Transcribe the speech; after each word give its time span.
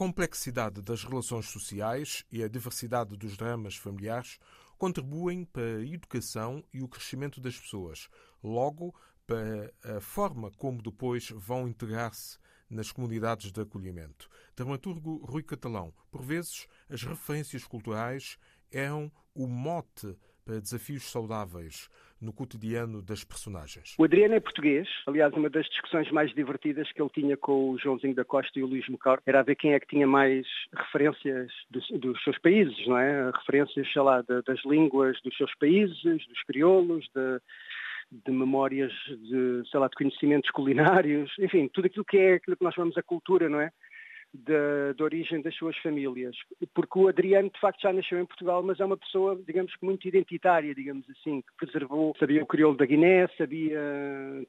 complexidade 0.00 0.80
das 0.80 1.04
relações 1.04 1.44
sociais 1.50 2.24
e 2.32 2.42
a 2.42 2.48
diversidade 2.48 3.18
dos 3.18 3.36
dramas 3.36 3.76
familiares 3.76 4.38
contribuem 4.78 5.44
para 5.44 5.76
a 5.76 5.84
educação 5.84 6.64
e 6.72 6.80
o 6.80 6.88
crescimento 6.88 7.38
das 7.38 7.58
pessoas, 7.58 8.08
logo 8.42 8.94
para 9.26 9.70
a 9.98 10.00
forma 10.00 10.50
como 10.52 10.80
depois 10.80 11.28
vão 11.28 11.68
integrar-se 11.68 12.38
nas 12.70 12.90
comunidades 12.90 13.52
de 13.52 13.60
acolhimento. 13.60 14.26
Dramaturgo 14.56 15.16
Rui 15.16 15.42
Catalão, 15.42 15.92
por 16.10 16.22
vezes 16.22 16.66
as 16.88 17.02
referências 17.02 17.64
culturais 17.64 18.38
eram 18.70 19.12
o 19.34 19.46
mote 19.46 20.16
para 20.46 20.62
desafios 20.62 21.10
saudáveis 21.10 21.90
no 22.20 22.32
cotidiano 22.32 23.02
das 23.02 23.24
personagens. 23.24 23.94
O 23.98 24.04
Adriano 24.04 24.34
é 24.34 24.40
português. 24.40 24.88
Aliás, 25.06 25.32
uma 25.34 25.48
das 25.48 25.66
discussões 25.66 26.10
mais 26.10 26.32
divertidas 26.34 26.90
que 26.92 27.00
ele 27.00 27.10
tinha 27.10 27.36
com 27.36 27.70
o 27.70 27.78
Joãozinho 27.78 28.14
da 28.14 28.24
Costa 28.24 28.58
e 28.58 28.62
o 28.62 28.66
Luís 28.66 28.88
Mocor 28.88 29.20
era 29.26 29.40
a 29.40 29.42
ver 29.42 29.56
quem 29.56 29.72
é 29.72 29.80
que 29.80 29.86
tinha 29.86 30.06
mais 30.06 30.46
referências 30.74 31.50
dos, 31.70 31.88
dos 32.00 32.22
seus 32.22 32.38
países, 32.38 32.86
não 32.86 32.98
é? 32.98 33.30
Referências, 33.30 33.90
sei 33.92 34.02
lá, 34.02 34.20
de, 34.22 34.42
das 34.42 34.62
línguas 34.64 35.20
dos 35.22 35.36
seus 35.36 35.54
países, 35.56 36.02
dos 36.02 36.42
crioulos, 36.46 37.08
de, 37.14 37.40
de 38.26 38.32
memórias 38.32 38.92
de, 38.92 39.62
sei 39.70 39.80
lá, 39.80 39.88
de 39.88 39.96
conhecimentos 39.96 40.50
culinários, 40.50 41.32
enfim, 41.38 41.68
tudo 41.68 41.86
aquilo 41.86 42.04
que 42.04 42.18
é 42.18 42.34
aquilo 42.34 42.56
que 42.56 42.64
nós 42.64 42.74
chamamos 42.74 42.96
a 42.98 43.02
cultura, 43.02 43.48
não 43.48 43.60
é? 43.60 43.70
Da, 44.32 44.92
da, 44.96 45.04
origem 45.04 45.42
das 45.42 45.54
suas 45.56 45.76
famílias. 45.78 46.36
Porque 46.74 46.98
o 46.98 47.08
Adriano, 47.08 47.50
de 47.52 47.60
facto, 47.60 47.82
já 47.82 47.92
nasceu 47.92 48.18
em 48.18 48.26
Portugal, 48.26 48.62
mas 48.62 48.80
é 48.80 48.84
uma 48.84 48.96
pessoa, 48.96 49.40
digamos 49.46 49.74
que 49.74 49.84
muito 49.84 50.06
identitária, 50.06 50.74
digamos 50.74 51.04
assim, 51.10 51.40
que 51.40 51.66
preservou, 51.66 52.14
sabia 52.18 52.42
o 52.42 52.46
crioulo 52.46 52.76
da 52.76 52.86
Guiné, 52.86 53.28
sabia, 53.36 53.80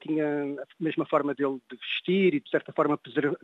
tinha 0.01 0.25
a 0.59 0.83
mesma 0.83 1.05
forma 1.05 1.33
dele 1.33 1.59
de 1.69 1.77
vestir 1.77 2.33
e, 2.33 2.39
de 2.39 2.49
certa 2.49 2.71
forma, 2.73 2.99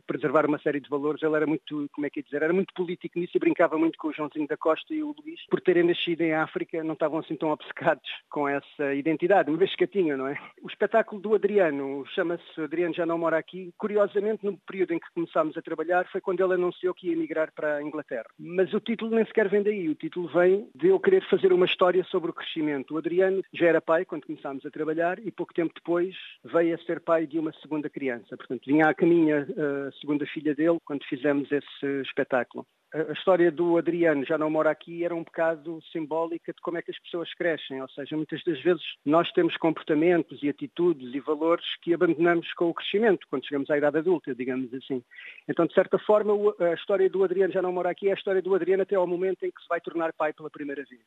preservar 0.06 0.46
uma 0.46 0.58
série 0.58 0.80
de 0.80 0.88
valores. 0.88 1.22
Ele 1.22 1.36
era 1.36 1.46
muito, 1.46 1.88
como 1.92 2.06
é 2.06 2.10
que 2.10 2.20
é 2.20 2.22
dizer, 2.22 2.42
era 2.42 2.52
muito 2.52 2.72
político 2.74 3.18
nisso 3.18 3.36
e 3.36 3.40
brincava 3.40 3.78
muito 3.78 3.98
com 3.98 4.08
o 4.08 4.12
Joãozinho 4.12 4.46
da 4.46 4.56
Costa 4.56 4.94
e 4.94 5.02
o 5.02 5.14
Luís. 5.18 5.40
Por 5.50 5.60
terem 5.60 5.84
nascido 5.84 6.22
em 6.22 6.34
África, 6.34 6.82
não 6.84 6.94
estavam 6.94 7.18
assim 7.18 7.36
tão 7.36 7.50
obcecados 7.50 8.08
com 8.30 8.48
essa 8.48 8.94
identidade, 8.94 9.50
uma 9.50 9.58
vez 9.58 9.74
que 9.74 9.84
a 9.84 9.88
tinha, 9.88 10.16
não 10.16 10.26
é? 10.26 10.38
O 10.62 10.68
espetáculo 10.68 11.20
do 11.20 11.34
Adriano 11.34 12.04
chama-se 12.14 12.60
Adriano 12.60 12.94
Já 12.94 13.06
Não 13.06 13.18
Mora 13.18 13.38
Aqui. 13.38 13.72
Curiosamente, 13.78 14.44
no 14.44 14.56
período 14.58 14.92
em 14.92 14.98
que 14.98 15.12
começámos 15.14 15.56
a 15.56 15.62
trabalhar, 15.62 16.06
foi 16.10 16.20
quando 16.28 16.44
ele 16.44 16.52
anunciou 16.52 16.92
que 16.92 17.06
ia 17.06 17.14
emigrar 17.14 17.50
para 17.54 17.76
a 17.76 17.82
Inglaterra. 17.82 18.26
Mas 18.38 18.74
o 18.74 18.80
título 18.80 19.16
nem 19.16 19.24
sequer 19.24 19.48
vem 19.48 19.62
daí. 19.62 19.88
O 19.88 19.94
título 19.94 20.28
vem 20.28 20.68
de 20.74 20.88
eu 20.88 21.00
querer 21.00 21.26
fazer 21.26 21.54
uma 21.54 21.64
história 21.64 22.04
sobre 22.04 22.30
o 22.30 22.34
crescimento. 22.34 22.92
O 22.92 22.98
Adriano 22.98 23.42
já 23.50 23.64
era 23.64 23.80
pai 23.80 24.04
quando 24.04 24.26
começámos 24.26 24.66
a 24.66 24.70
trabalhar 24.70 25.18
e 25.20 25.30
pouco 25.30 25.54
tempo 25.54 25.72
depois 25.74 26.14
veio 26.44 26.74
a 26.74 26.78
ser 26.84 27.00
pai 27.00 27.26
de 27.26 27.38
uma 27.38 27.50
segunda 27.62 27.88
criança. 27.88 28.36
Portanto, 28.36 28.66
vinha 28.66 28.88
a 28.88 28.94
caminho 28.94 29.38
a 29.38 29.90
segunda 29.92 30.26
filha 30.26 30.54
dele 30.54 30.76
quando 30.84 31.02
fizemos 31.06 31.50
esse 31.50 32.02
espetáculo 32.02 32.66
a 32.94 33.12
história 33.12 33.52
do 33.52 33.76
Adriano 33.76 34.24
já 34.24 34.38
não 34.38 34.48
mora 34.48 34.70
aqui 34.70 35.04
era 35.04 35.14
um 35.14 35.22
bocado 35.22 35.78
simbólica 35.92 36.52
de 36.52 36.60
como 36.62 36.78
é 36.78 36.82
que 36.82 36.90
as 36.90 36.98
pessoas 37.00 37.32
crescem, 37.34 37.82
ou 37.82 37.88
seja, 37.90 38.16
muitas 38.16 38.42
das 38.44 38.60
vezes 38.62 38.82
nós 39.04 39.30
temos 39.32 39.56
comportamentos 39.58 40.42
e 40.42 40.48
atitudes 40.48 41.14
e 41.14 41.20
valores 41.20 41.66
que 41.82 41.92
abandonamos 41.92 42.50
com 42.54 42.70
o 42.70 42.74
crescimento, 42.74 43.26
quando 43.28 43.46
chegamos 43.46 43.68
à 43.70 43.76
idade 43.76 43.98
adulta, 43.98 44.34
digamos 44.34 44.72
assim. 44.72 45.02
Então, 45.46 45.66
de 45.66 45.74
certa 45.74 45.98
forma, 45.98 46.32
a 46.60 46.74
história 46.74 47.10
do 47.10 47.24
Adriano 47.24 47.52
já 47.52 47.60
não 47.60 47.72
mora 47.72 47.90
aqui 47.90 48.08
é 48.08 48.12
a 48.12 48.14
história 48.14 48.40
do 48.40 48.54
Adriano 48.54 48.82
até 48.82 48.94
ao 48.94 49.06
momento 49.06 49.44
em 49.44 49.50
que 49.50 49.60
se 49.60 49.68
vai 49.68 49.80
tornar 49.80 50.12
pai 50.14 50.32
pela 50.32 50.50
primeira 50.50 50.84
vez. 50.88 51.04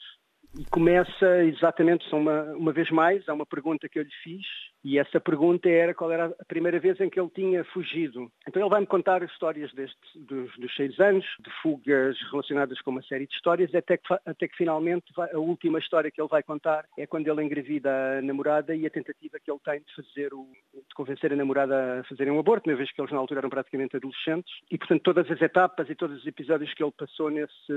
E 0.59 0.65
começa 0.65 1.43
exatamente, 1.45 2.05
uma, 2.13 2.43
uma 2.53 2.73
vez 2.73 2.91
mais, 2.91 3.27
há 3.27 3.33
uma 3.33 3.45
pergunta 3.45 3.87
que 3.89 3.97
eu 3.97 4.03
lhe 4.03 4.13
fiz, 4.23 4.45
e 4.83 4.97
essa 4.97 5.19
pergunta 5.19 5.69
era 5.69 5.93
qual 5.93 6.11
era 6.11 6.33
a 6.39 6.45
primeira 6.45 6.79
vez 6.79 6.99
em 6.99 7.09
que 7.09 7.19
ele 7.19 7.29
tinha 7.29 7.63
fugido. 7.65 8.31
Então 8.47 8.61
ele 8.61 8.69
vai-me 8.69 8.87
contar 8.87 9.21
histórias 9.23 9.71
deste, 9.73 9.97
dos, 10.15 10.51
dos 10.57 10.75
seis 10.75 10.99
anos, 10.99 11.25
de 11.39 11.51
fugas 11.61 12.17
relacionadas 12.31 12.81
com 12.81 12.91
uma 12.91 13.03
série 13.03 13.27
de 13.27 13.33
histórias, 13.33 13.73
até 13.75 13.97
que, 13.97 14.13
até 14.25 14.47
que 14.47 14.57
finalmente 14.57 15.05
a 15.17 15.37
última 15.37 15.79
história 15.79 16.09
que 16.09 16.19
ele 16.19 16.29
vai 16.29 16.41
contar 16.41 16.85
é 16.97 17.05
quando 17.05 17.27
ele 17.27 17.43
engravida 17.43 18.17
a 18.17 18.21
namorada 18.21 18.75
e 18.75 18.85
a 18.85 18.89
tentativa 18.89 19.39
que 19.39 19.51
ele 19.51 19.59
tem 19.63 19.79
de 19.79 19.95
fazer 19.95 20.33
o, 20.33 20.47
de 20.73 20.95
convencer 20.95 21.31
a 21.31 21.35
namorada 21.35 21.99
a 21.99 22.03
fazerem 22.05 22.33
um 22.33 22.39
aborto, 22.39 22.69
uma 22.69 22.75
vez 22.75 22.91
que 22.91 22.99
eles 22.99 23.11
na 23.11 23.19
altura 23.19 23.41
eram 23.41 23.49
praticamente 23.49 23.95
adolescentes, 23.95 24.51
e 24.69 24.77
portanto 24.77 25.03
todas 25.03 25.29
as 25.29 25.41
etapas 25.41 25.89
e 25.89 25.95
todos 25.95 26.17
os 26.17 26.27
episódios 26.27 26.73
que 26.73 26.83
ele 26.83 26.93
passou 26.97 27.29
nesse, 27.29 27.71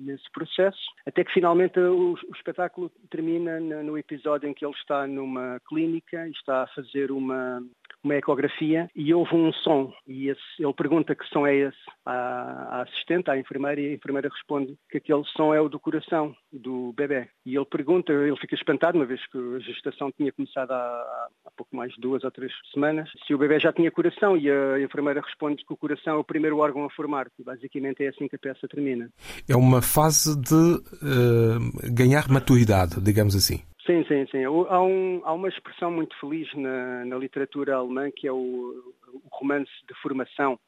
nesse 0.00 0.30
processo, 0.32 0.80
até 1.06 1.24
que 1.24 1.32
finalmente 1.32 1.78
o, 1.78 2.14
o 2.14 2.36
espetáculo 2.36 2.90
termina 3.10 3.60
no 3.60 3.96
episódio 3.96 4.48
em 4.48 4.54
que 4.54 4.64
ele 4.64 4.74
está 4.74 5.06
numa 5.06 5.60
clínica 5.68 6.31
está 6.36 6.62
a 6.62 6.66
fazer 6.68 7.10
uma, 7.10 7.62
uma 8.02 8.14
ecografia 8.14 8.88
e 8.94 9.14
houve 9.14 9.34
um 9.34 9.52
som 9.52 9.92
e 10.06 10.28
esse, 10.28 10.40
ele 10.58 10.72
pergunta 10.72 11.14
que 11.14 11.26
som 11.28 11.46
é 11.46 11.54
esse 11.54 11.78
à, 12.04 12.12
à, 12.12 12.82
assistente, 12.82 13.30
à 13.30 13.38
enfermeira, 13.38 13.80
e 13.80 13.88
a 13.88 13.94
enfermeira 13.94 14.28
responde 14.28 14.76
que 14.90 14.98
aquele 14.98 15.24
som 15.36 15.54
é 15.54 15.60
o 15.60 15.68
do 15.68 15.78
coração 15.78 16.34
do 16.52 16.92
bebê. 16.96 17.28
E 17.46 17.56
ele 17.56 17.64
pergunta, 17.64 18.12
ele 18.12 18.36
fica 18.36 18.54
espantado, 18.54 18.98
uma 18.98 19.06
vez 19.06 19.20
que 19.26 19.38
a 19.38 19.58
gestação 19.60 20.10
tinha 20.12 20.32
começado 20.32 20.72
há, 20.72 21.28
há 21.46 21.50
pouco 21.56 21.74
mais 21.76 21.92
de 21.92 22.00
duas 22.00 22.24
ou 22.24 22.30
três 22.30 22.52
semanas, 22.72 23.08
se 23.26 23.34
o 23.34 23.38
bebê 23.38 23.58
já 23.60 23.72
tinha 23.72 23.90
coração 23.90 24.36
e 24.36 24.50
a 24.50 24.80
enfermeira 24.80 25.20
responde 25.20 25.64
que 25.64 25.72
o 25.72 25.76
coração 25.76 26.14
é 26.14 26.18
o 26.18 26.24
primeiro 26.24 26.58
órgão 26.58 26.84
a 26.84 26.90
formar. 26.90 27.26
E 27.38 27.44
basicamente 27.44 28.04
é 28.04 28.08
assim 28.08 28.28
que 28.28 28.36
a 28.36 28.38
peça 28.38 28.66
termina. 28.68 29.08
É 29.48 29.56
uma 29.56 29.80
fase 29.80 30.38
de 30.40 30.54
uh, 30.54 31.92
ganhar 31.92 32.28
maturidade, 32.28 33.00
digamos 33.00 33.34
assim. 33.34 33.62
Sim, 33.86 34.04
sim, 34.06 34.26
sim. 34.30 34.44
Há, 34.44 34.80
um, 34.80 35.20
há 35.24 35.32
uma 35.32 35.48
expressão 35.48 35.90
muito 35.90 36.18
feliz 36.20 36.48
na, 36.54 37.04
na 37.04 37.16
literatura 37.16 37.74
alemã 37.76 38.10
que 38.14 38.28
é 38.28 38.32
o, 38.32 38.36
o, 38.36 39.22
romance 39.32 39.70
de 39.88 39.94
formação, 40.00 40.58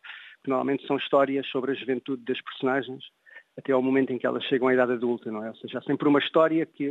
que 0.42 0.50
normalmente 0.50 0.86
são 0.86 0.96
histórias 0.96 1.46
sobre 1.48 1.72
a 1.72 1.74
juventude 1.74 2.24
das 2.24 2.40
personagens 2.40 3.04
até 3.56 3.70
ao 3.70 3.80
momento 3.80 4.12
em 4.12 4.18
que 4.18 4.26
elas 4.26 4.42
chegam 4.44 4.66
à 4.66 4.74
idade 4.74 4.92
adulta, 4.92 5.30
não 5.30 5.44
é? 5.44 5.48
Ou 5.48 5.56
seja, 5.56 5.78
há 5.78 5.82
sempre 5.82 6.08
uma 6.08 6.18
história 6.18 6.66
que, 6.66 6.90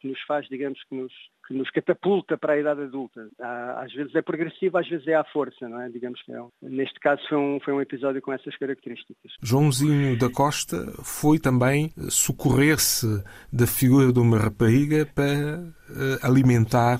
que 0.00 0.08
nos 0.08 0.20
faz, 0.26 0.46
digamos, 0.48 0.82
que 0.84 0.94
nos, 0.94 1.12
que 1.46 1.54
nos 1.54 1.70
catapulta 1.70 2.36
para 2.36 2.54
a 2.54 2.58
idade 2.58 2.82
adulta. 2.82 3.28
Há, 3.40 3.82
às 3.82 3.92
vezes 3.92 4.14
é 4.14 4.22
progressivo, 4.22 4.78
às 4.78 4.88
vezes 4.88 5.06
é 5.06 5.14
à 5.14 5.24
força, 5.24 5.68
não 5.68 5.80
é? 5.80 5.88
Digamos 5.88 6.20
que 6.22 6.32
é. 6.32 6.38
Neste 6.62 6.98
caso 7.00 7.22
foi 7.28 7.38
um, 7.38 7.60
foi 7.60 7.74
um 7.74 7.80
episódio 7.80 8.20
com 8.22 8.32
essas 8.32 8.56
características. 8.56 9.32
Joãozinho 9.42 10.18
da 10.18 10.30
Costa 10.30 10.76
foi 11.02 11.38
também 11.38 11.90
socorrer-se 12.08 13.22
da 13.52 13.66
figura 13.66 14.12
de 14.12 14.18
uma 14.18 14.38
rapariga 14.38 15.06
para 15.14 15.60
uh, 15.60 16.26
alimentar 16.26 16.98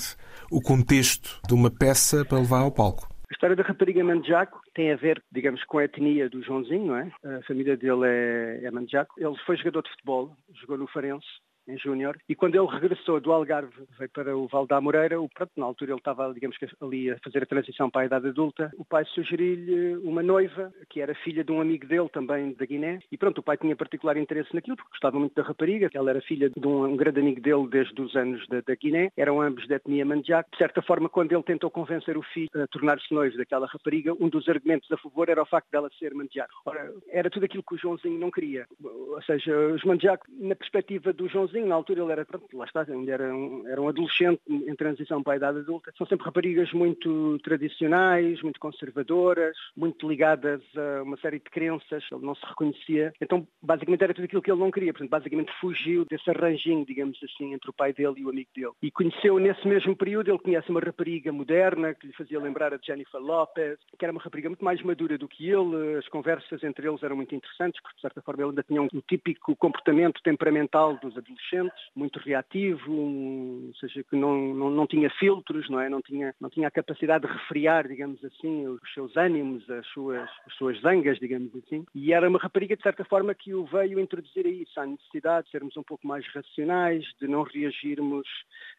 o 0.50 0.60
contexto 0.60 1.41
de 1.47 1.54
uma 1.54 1.71
peça 1.71 2.25
para 2.25 2.38
levar 2.38 2.60
ao 2.60 2.72
palco. 2.72 3.09
A 3.31 3.33
história 3.34 3.56
da 3.56 3.62
rapariga 3.62 4.04
Manjaco 4.04 4.60
tem 4.75 4.93
a 4.93 4.97
ver, 4.97 5.22
digamos, 5.33 5.65
com 5.65 5.78
a 5.78 5.84
etnia 5.84 6.28
do 6.28 6.43
Joãozinho, 6.43 6.87
não 6.87 6.97
é? 6.97 7.10
A 7.25 7.43
família 7.43 7.77
dele 7.77 8.06
é, 8.06 8.60
é 8.65 8.71
Manjaco. 8.71 9.15
Ele 9.19 9.34
foi 9.47 9.56
jogador 9.56 9.83
de 9.83 9.91
futebol, 9.91 10.37
jogou 10.60 10.78
no 10.78 10.87
Farense, 10.87 11.27
em 11.67 11.79
Júnior, 11.79 12.17
e 12.29 12.35
quando 12.35 12.55
ele 12.55 12.67
regressou 12.67 13.21
do 13.21 13.33
Algarve, 13.33 13.73
veio 13.99 14.11
para 14.11 14.37
o 14.37 14.47
Val 14.47 14.67
da 14.67 14.81
Moreira, 14.81 15.21
o, 15.21 15.29
pronto, 15.29 15.53
na 15.57 15.67
altura 15.67 15.93
ele 15.93 15.99
estava, 15.99 16.33
digamos 16.33 16.57
que 16.59 16.67
ali 16.81 17.11
a 17.11 17.19
fazer 17.23 17.43
a 17.43 17.47
transição 17.47 17.91
para 17.91 18.03
a 18.03 18.07
idade 18.07 18.29
adulta, 18.29 18.71
o 18.77 18.85
pai 18.85 19.05
sugeriu-lhe 19.07 19.97
uma 19.97 20.23
noiva, 20.23 20.73
que 20.91 21.01
era 21.01 21.15
filha 21.15 21.45
de 21.45 21.53
um 21.53 21.61
amigo 21.61 21.87
dele, 21.87 22.09
também 22.09 22.53
da 22.53 22.67
Guiné, 22.67 23.01
e 23.11 23.17
pronto, 23.17 23.39
o 23.39 23.43
pai 23.43 23.57
tinha 23.57 23.77
particular 23.77 24.17
interesse 24.17 24.55
naquilo, 24.55 24.77
porque 24.77 24.91
gostava 24.91 25.19
muito 25.19 25.35
da 25.35 25.43
rapariga, 25.43 25.89
ela 25.95 26.11
era 26.11 26.21
filha 26.21 26.51
de 26.51 26.67
um, 26.67 26.85
um 26.85 26.97
grande 26.97 27.21
amigo 27.21 27.41
dele 27.41 27.67
desde 27.69 28.01
os 28.01 28.15
anos 28.17 28.47
da, 28.49 28.61
da 28.61 28.75
Guiné, 28.75 29.11
eram 29.17 29.41
ambos 29.41 29.67
de 29.67 29.75
etnia 29.75 30.05
mandjak. 30.05 30.51
De 30.51 30.59
certa 30.59 30.83
forma, 30.83 31.09
quando 31.09 31.33
ele 31.33 31.43
tentou 31.43 31.71
convencer 31.71 32.17
o 32.17 32.23
filho 32.23 32.51
a 32.55 32.67
tornar-se 32.67 33.13
noivo 33.13 33.37
daquela 33.37 33.67
rapariga, 33.67 34.13
um 34.21 34.29
dos 34.29 34.49
argumentos 34.49 34.91
a 34.93 34.97
favor 34.99 35.29
era 35.29 35.43
o 35.43 35.47
facto 35.47 35.71
dela 35.71 35.91
ser 35.99 36.15
mandjak. 36.15 36.49
Ora, 36.65 36.93
era 37.09 37.31
tudo 37.31 37.45
aquilo 37.45 37.63
que 37.63 37.75
o 37.75 37.79
Joãozinho 37.79 38.19
não 38.19 38.31
queria. 38.31 38.67
Ou 38.83 39.23
seja, 39.23 39.57
os 39.69 39.83
mandjak, 39.85 40.23
na 40.29 40.55
perspectiva 40.55 41.13
do 41.13 41.29
Joãozinho, 41.29 41.53
na 41.60 41.75
altura 41.75 42.03
ele 42.03 42.12
era, 42.12 42.25
pronto, 42.25 42.56
lá 42.56 42.65
está, 42.65 42.82
ainda 42.82 43.12
era 43.12 43.34
um, 43.34 43.66
era 43.68 43.80
um 43.80 43.89
adolescente 43.89 44.41
em 44.48 44.74
transição 44.74 45.22
para 45.22 45.34
a 45.34 45.36
idade 45.36 45.59
adulta. 45.59 45.92
São 45.97 46.06
sempre 46.06 46.24
raparigas 46.24 46.72
muito 46.72 47.39
tradicionais, 47.41 48.42
muito 48.42 48.60
conservadoras, 48.60 49.56
muito 49.77 50.09
ligadas 50.09 50.62
a 50.77 51.03
uma 51.03 51.16
série 51.18 51.39
de 51.39 51.51
crenças, 51.51 52.04
ele 52.10 52.24
não 52.24 52.34
se 52.34 52.45
reconhecia. 52.47 53.12
Então, 53.21 53.47
basicamente 53.62 54.04
era 54.04 54.15
tudo 54.15 54.24
aquilo 54.24 54.42
que 54.42 54.51
ele 54.51 54.60
não 54.60 54.71
queria. 54.71 54.92
Portanto, 54.92 55.10
basicamente 55.10 55.53
fugiu 55.60 56.04
desse 56.04 56.28
arranjinho, 56.30 56.84
digamos 56.84 57.18
assim, 57.22 57.53
entre 57.54 57.71
o 57.71 57.72
pai 57.72 57.92
dele 57.92 58.15
e 58.18 58.24
o 58.24 58.30
amigo 58.30 58.50
dele. 58.54 58.72
E 58.83 58.91
conheceu 58.91 59.39
nesse 59.39 59.66
mesmo 59.66 59.97
período, 59.97 60.30
ele 60.30 60.39
conhece 60.39 60.71
uma 60.71 60.80
rapariga 60.80 61.33
moderna 61.33 61.95
que 61.95 62.07
lhe 62.07 62.12
fazia 62.12 62.41
lembrar 62.41 62.72
a 62.72 62.78
Jennifer 62.83 63.21
Lopez, 63.21 63.78
que 63.98 64.04
era 64.04 64.12
uma 64.12 64.21
rapariga 64.21 64.48
muito 64.48 64.65
mais 64.65 64.83
madura 64.83 65.16
do 65.16 65.28
que 65.28 65.48
ele. 65.48 65.98
As 65.98 66.09
conversas 66.09 66.62
entre 66.62 66.89
eles 66.89 67.03
eram 67.03 67.16
muito 67.16 67.34
interessantes, 67.34 67.80
porque 67.80 67.97
de 67.97 68.03
certa 68.03 68.22
forma 68.22 68.42
ele 68.42 68.50
ainda 68.50 68.62
tinha 68.62 68.83
um, 68.83 68.89
um 68.92 69.00
típico 69.00 69.57
comportamento 69.57 70.21
temperamental 70.22 70.98
dos 70.98 71.16
adolescentes 71.16 71.44
adolescentes, 71.45 71.85
muito 71.95 72.19
reativo, 72.19 72.93
ou 72.93 73.75
seja, 73.81 74.03
que 74.05 74.17
não, 74.17 74.55
não, 74.55 74.71
não 74.71 74.87
tinha 74.87 75.11
filtros, 75.11 75.69
não 75.69 75.81
é? 75.81 75.89
Não 75.89 76.01
tinha, 76.01 76.35
não 76.41 76.51
tinha 76.51 76.69
a 76.69 76.71
capacidade 76.71 77.27
de 77.27 77.33
refriar, 77.33 77.87
digamos 77.87 78.23
assim, 78.25 78.67
os 78.67 78.95
seus 78.95 79.17
ânimos, 79.17 79.69
as 79.71 79.87
suas, 79.89 80.29
as 80.47 80.55
suas 80.55 80.81
zangas, 80.81 81.19
digamos 81.19 81.55
assim. 81.57 81.85
E 81.95 82.13
era 82.13 82.29
uma 82.29 82.39
rapariga, 82.39 82.77
de 82.77 82.83
certa 82.83 83.05
forma, 83.05 83.35
que 83.35 83.55
o 83.55 83.65
veio 83.65 84.01
introduzir 84.01 84.47
a 84.47 84.51
isso, 84.51 84.79
à 84.81 84.87
necessidade 84.87 85.47
de 85.47 85.53
sermos 85.53 85.77
um 85.77 85.83
pouco 85.83 86.07
mais 86.07 86.27
racionais, 86.33 87.05
de 87.21 87.29
não 87.29 87.43
reagirmos 87.43 88.27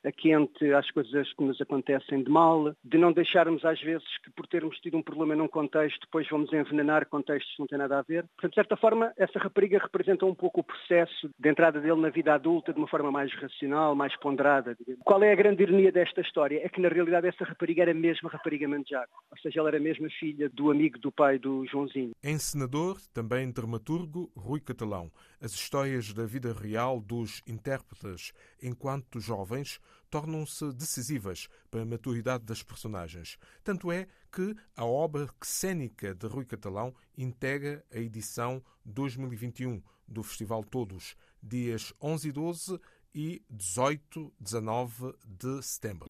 a 0.04 0.12
quente 0.12 0.72
às 0.74 0.90
coisas 0.92 1.32
que 1.34 1.44
nos 1.44 1.60
acontecem 1.62 2.24
de 2.24 2.30
mal, 2.30 2.76
de 2.84 2.98
não 2.98 3.12
deixarmos 3.12 3.64
às 3.66 3.82
vezes 3.82 4.06
que 4.24 4.32
por 4.32 4.48
termos 4.48 4.78
tido 4.80 4.98
um 4.98 5.04
problema 5.04 5.36
num 5.36 5.48
contexto, 5.48 6.00
depois 6.02 6.28
vamos 6.30 6.52
envenenar 6.54 7.08
contextos 7.08 7.54
que 7.56 7.60
não 7.60 7.68
têm 7.68 7.78
nada 7.78 8.00
a 8.00 8.02
ver. 8.02 8.24
Portanto, 8.36 8.52
de 8.52 8.56
certa 8.56 8.78
forma, 8.78 9.14
essa 9.18 9.40
rapariga 9.40 9.80
representa 9.80 10.26
um 10.26 10.36
pouco 10.36 10.62
o 10.62 10.64
processo 10.64 11.30
de 11.40 11.50
entrada 11.50 11.80
dele 11.80 12.02
na 12.02 12.10
vida 12.10 12.34
adulta 12.34 12.55
de 12.62 12.80
uma 12.80 12.88
forma 12.88 13.12
mais 13.12 13.34
racional, 13.34 13.96
mais 13.96 14.16
ponderada. 14.19 14.75
Digamos. 14.75 15.02
Qual 15.04 15.22
é 15.24 15.31
a 15.31 15.36
grande 15.36 15.63
ironia 15.63 15.92
desta 15.92 16.22
história? 16.22 16.60
É 16.63 16.69
que, 16.69 16.81
na 16.81 16.90
realidade, 16.90 17.28
essa 17.28 17.44
rapariga 17.44 17.84
era 17.84 17.94
mesmo 17.94 18.28
a 18.28 18.31
rapariga 18.31 18.68
Manjaco. 18.68 19.24
Ou 19.31 19.38
seja, 19.40 19.60
ela 19.60 19.69
era 19.69 19.80
mesmo 19.80 20.07
a 20.07 20.10
filha 20.10 20.50
do 20.50 20.72
amigo 20.72 21.00
do 21.00 21.12
pai 21.12 21.40
do 21.40 21.66
Joãozinho. 21.68 22.13
Encenador, 22.24 22.98
também 23.13 23.52
dramaturgo, 23.52 24.31
Rui 24.36 24.60
Catalão. 24.60 25.12
As 25.42 25.54
histórias 25.54 26.13
da 26.13 26.25
vida 26.25 26.54
real 26.54 27.00
dos 27.00 27.42
intérpretes 27.48 28.34
enquanto 28.62 29.19
jovens 29.19 29.80
tornam-se 30.10 30.72
decisivas 30.74 31.48
para 31.69 31.81
a 31.81 31.86
maturidade 31.86 32.46
das 32.46 32.63
personagens. 32.63 33.38
Tanto 33.63 33.92
é 33.92 34.07
que 34.31 34.56
a 34.75 34.86
obra 34.86 35.28
cênica 35.42 36.16
de 36.16 36.28
Rui 36.28 36.46
Catalão 36.46 36.94
integra 37.18 37.84
a 37.94 37.98
edição 37.98 38.62
2021 38.86 39.81
do 40.07 40.24
Festival 40.24 40.63
Todos, 40.63 41.16
dias 41.45 41.94
11 42.01 42.30
e 42.30 42.31
12 42.31 42.80
e 43.13 43.42
18, 43.50 44.33
19 44.39 45.13
de 45.25 45.62
setembro. 45.62 46.09